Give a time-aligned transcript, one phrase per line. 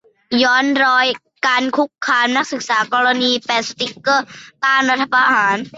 [0.43, 1.05] ย้อนรอย
[1.45, 4.25] การคุกคามนักศึกษา กรณีแปะสติ๊กเกอร์
[4.63, 5.57] ต้านรัฐประหาร